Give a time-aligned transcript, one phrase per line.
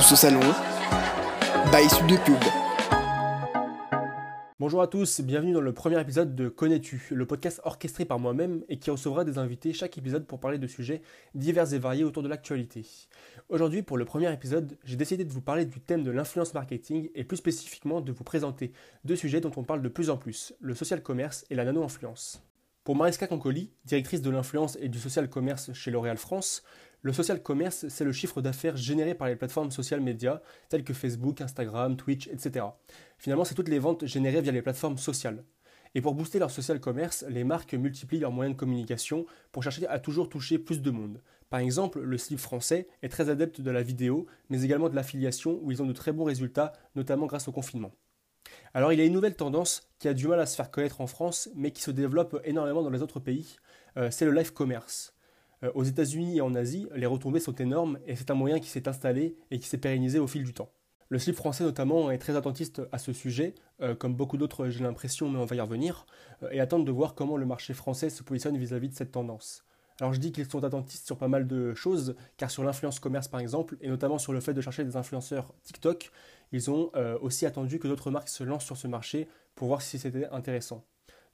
[0.00, 0.40] Salon.
[1.72, 2.18] By Sud.
[4.60, 8.62] Bonjour à tous, bienvenue dans le premier épisode de Connais-tu, le podcast orchestré par moi-même
[8.68, 11.02] et qui recevra des invités chaque épisode pour parler de sujets
[11.34, 12.86] divers et variés autour de l'actualité.
[13.48, 17.10] Aujourd'hui, pour le premier épisode, j'ai décidé de vous parler du thème de l'influence marketing
[17.14, 18.72] et plus spécifiquement de vous présenter
[19.04, 22.42] deux sujets dont on parle de plus en plus, le social commerce et la nano-influence.
[22.84, 26.62] Pour Mariska Concoli, directrice de l'influence et du social commerce chez L'Oréal France,
[27.02, 30.92] le social commerce, c'est le chiffre d'affaires généré par les plateformes social médias telles que
[30.92, 32.66] Facebook, Instagram, Twitch, etc.
[33.18, 35.44] Finalement, c'est toutes les ventes générées via les plateformes sociales.
[35.94, 39.86] Et pour booster leur social commerce, les marques multiplient leurs moyens de communication pour chercher
[39.86, 41.22] à toujours toucher plus de monde.
[41.50, 45.58] Par exemple, le slip français est très adepte de la vidéo, mais également de l'affiliation
[45.62, 47.92] où ils ont de très bons résultats, notamment grâce au confinement.
[48.74, 51.00] Alors il y a une nouvelle tendance qui a du mal à se faire connaître
[51.00, 53.56] en France, mais qui se développe énormément dans les autres pays,
[53.96, 55.14] euh, c'est le live commerce.
[55.64, 58.68] Euh, aux États-Unis et en Asie, les retombées sont énormes et c'est un moyen qui
[58.68, 60.70] s'est installé et qui s'est pérennisé au fil du temps.
[61.10, 64.84] Le slip français notamment est très attentiste à ce sujet, euh, comme beaucoup d'autres j'ai
[64.84, 66.06] l'impression, mais on va y revenir,
[66.50, 69.12] et attendent de voir comment le marché français se positionne vis à -vis de cette
[69.12, 69.64] tendance.
[70.00, 73.26] Alors je dis qu'ils sont attentistes sur pas mal de choses, car sur l'influence commerce
[73.26, 76.12] par exemple, et notamment sur le fait de chercher des influenceurs TikTok,
[76.52, 79.82] ils ont euh, aussi attendu que d'autres marques se lancent sur ce marché pour voir
[79.82, 80.84] si c'était intéressant.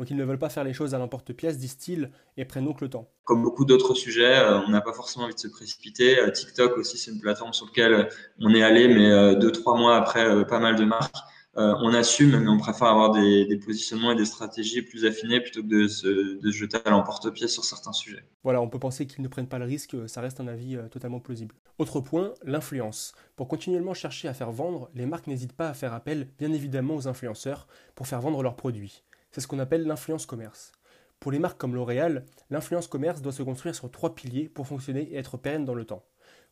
[0.00, 2.88] Donc ils ne veulent pas faire les choses à l'emporte-pièce, disent-ils, et prennent donc le
[2.88, 3.10] temps.
[3.24, 6.18] Comme beaucoup d'autres sujets, euh, on n'a pas forcément envie de se précipiter.
[6.18, 8.08] Euh, TikTok aussi, c'est une plateforme sur laquelle
[8.40, 11.14] on est allé, mais deux, trois mois après pas mal de marques.
[11.56, 15.62] Euh, on assume, mais on préfère avoir des, positionnements et des stratégies plus affinés plutôt
[15.62, 18.22] que de se, jeter à l'emporte-pièce sur certains sujets.
[18.44, 20.88] Voilà, on peut penser qu'ils ne prennent pas le risque, ça reste un avis euh,
[20.88, 21.54] totalement plausible.
[21.78, 23.14] Autre point, l'influence.
[23.34, 26.94] Pour continuellement chercher à faire vendre, les marques n'hésitent pas à faire appel, bien évidemment,
[26.94, 29.02] aux influenceurs pour faire vendre leurs produits.
[29.30, 30.72] C'est ce qu'on appelle l'influence commerce.
[31.20, 35.02] Pour les marques comme L'Oréal, l'influence commerce doit se construire sur trois piliers pour fonctionner
[35.02, 36.04] et être pérenne dans le temps.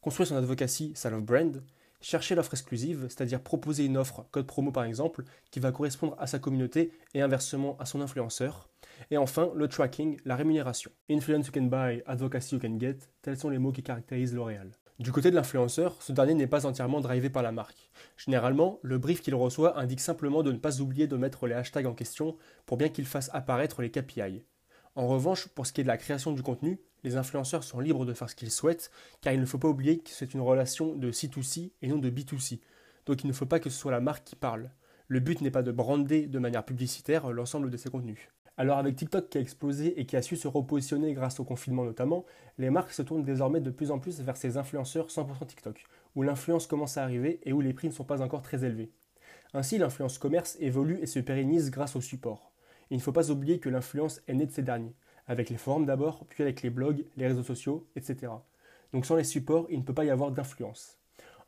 [0.00, 1.62] Construire son advocacy, sa brand,
[2.00, 6.26] chercher l'offre exclusive, c'est-à-dire proposer une offre, code promo par exemple, qui va correspondre à
[6.26, 8.68] sa communauté et inversement à son influenceur.
[9.10, 10.90] Et enfin, le tracking, la rémunération.
[11.10, 14.72] Influence you can buy, advocacy you can get, tels sont les mots qui caractérisent L'Oréal.
[15.00, 17.90] Du côté de l'influenceur, ce dernier n'est pas entièrement drivé par la marque.
[18.16, 21.86] Généralement, le brief qu'il reçoit indique simplement de ne pas oublier de mettre les hashtags
[21.86, 24.44] en question pour bien qu'il fasse apparaître les KPI.
[24.94, 28.06] En revanche, pour ce qui est de la création du contenu, les influenceurs sont libres
[28.06, 30.94] de faire ce qu'ils souhaitent, car il ne faut pas oublier que c'est une relation
[30.94, 32.60] de C2C et non de B2C.
[33.06, 34.70] Donc il ne faut pas que ce soit la marque qui parle.
[35.08, 38.30] Le but n'est pas de brander de manière publicitaire l'ensemble de ses contenus.
[38.56, 41.84] Alors avec TikTok qui a explosé et qui a su se repositionner grâce au confinement
[41.84, 42.24] notamment,
[42.58, 45.84] les marques se tournent désormais de plus en plus vers ces influenceurs 100% TikTok,
[46.14, 48.90] où l'influence commence à arriver et où les prix ne sont pas encore très élevés.
[49.54, 52.54] Ainsi l'influence commerce évolue et se pérennise grâce au support
[52.90, 54.94] il ne faut pas oublier que l'influence est née de ces derniers,
[55.26, 58.32] avec les forums d'abord, puis avec les blogs, les réseaux sociaux, etc.
[58.92, 60.98] Donc sans les supports, il ne peut pas y avoir d'influence.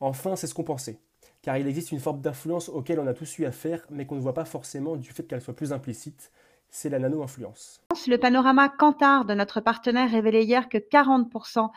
[0.00, 0.98] Enfin, c'est ce qu'on pensait,
[1.42, 4.20] car il existe une forme d'influence auquel on a tous eu affaire, mais qu'on ne
[4.20, 6.30] voit pas forcément du fait qu'elle soit plus implicite,
[6.74, 7.80] c'est la nano-influence.
[8.08, 11.70] Le panorama Kantar de notre partenaire révélait hier que 40%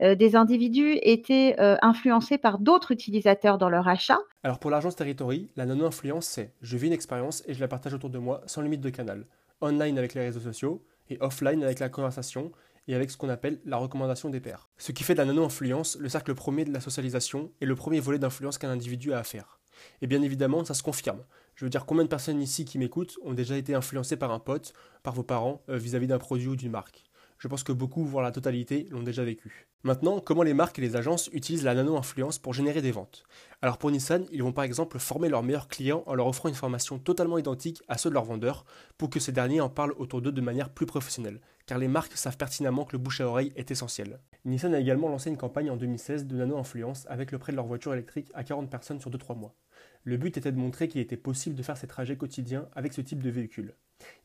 [0.00, 4.18] euh, des individus étaient euh, influencés par d'autres utilisateurs dans leur achat.
[4.44, 7.94] Alors pour l'agence Territory, la nano-influence, c'est je vis une expérience et je la partage
[7.94, 9.26] autour de moi sans limite de canal.
[9.60, 12.52] Online avec les réseaux sociaux et offline avec la conversation
[12.86, 14.68] et avec ce qu'on appelle la recommandation des pairs.
[14.78, 17.98] Ce qui fait de la nano-influence le cercle premier de la socialisation et le premier
[17.98, 19.58] volet d'influence qu'un individu a à faire.
[20.02, 21.22] Et bien évidemment, ça se confirme.
[21.54, 24.40] Je veux dire, combien de personnes ici qui m'écoutent ont déjà été influencées par un
[24.40, 27.04] pote, par vos parents, euh, vis-à-vis d'un produit ou d'une marque?
[27.38, 29.68] Je pense que beaucoup, voire la totalité, l'ont déjà vécu.
[29.82, 33.24] Maintenant, comment les marques et les agences utilisent la nano-influence pour générer des ventes?
[33.64, 36.54] Alors pour Nissan, ils vont par exemple former leurs meilleurs clients en leur offrant une
[36.54, 38.66] formation totalement identique à ceux de leurs vendeurs,
[38.98, 42.14] pour que ces derniers en parlent autour d'eux de manière plus professionnelle, car les marques
[42.14, 44.20] savent pertinemment que le bouche à oreille est essentiel.
[44.44, 47.64] Nissan a également lancé une campagne en 2016 de nano-influence avec le prêt de leur
[47.64, 49.54] voiture électrique à 40 personnes sur 2-3 mois.
[50.02, 53.00] Le but était de montrer qu'il était possible de faire ces trajets quotidiens avec ce
[53.00, 53.76] type de véhicule.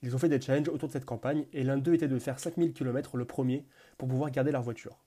[0.03, 2.39] Ils ont fait des challenges autour de cette campagne et l'un d'eux était de faire
[2.39, 3.65] 5000 km le premier
[3.97, 4.99] pour pouvoir garder leur voiture.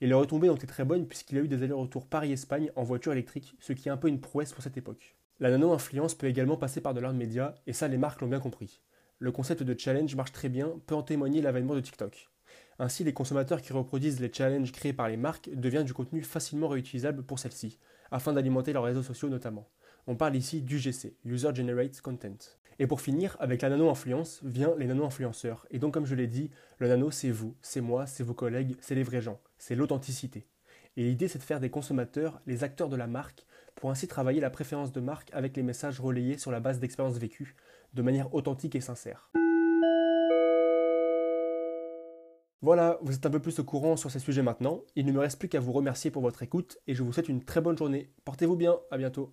[0.00, 3.12] Et les retombées ont été très bonnes puisqu'il a eu des allers-retours Paris-Espagne en voiture
[3.12, 5.16] électrique, ce qui est un peu une prouesse pour cette époque.
[5.40, 8.40] La nano-influence peut également passer par de l'art média et ça les marques l'ont bien
[8.40, 8.80] compris.
[9.18, 12.28] Le concept de challenge marche très bien, peut en témoigner l'avènement de TikTok.
[12.78, 16.68] Ainsi, les consommateurs qui reproduisent les challenges créés par les marques deviennent du contenu facilement
[16.68, 17.78] réutilisable pour celles-ci,
[18.12, 19.68] afin d'alimenter leurs réseaux sociaux notamment.
[20.06, 22.38] On parle ici d'UGC, User Generated Content.
[22.78, 25.66] Et pour finir, avec la nano-influence vient les nano-influenceurs.
[25.72, 28.76] Et donc, comme je l'ai dit, le nano, c'est vous, c'est moi, c'est vos collègues,
[28.80, 30.46] c'est les vrais gens, c'est l'authenticité.
[30.96, 34.40] Et l'idée, c'est de faire des consommateurs les acteurs de la marque pour ainsi travailler
[34.40, 37.54] la préférence de marque avec les messages relayés sur la base d'expériences vécues
[37.94, 39.30] de manière authentique et sincère.
[42.60, 44.82] Voilà, vous êtes un peu plus au courant sur ces sujets maintenant.
[44.96, 47.28] Il ne me reste plus qu'à vous remercier pour votre écoute et je vous souhaite
[47.28, 48.10] une très bonne journée.
[48.24, 49.32] Portez-vous bien, à bientôt.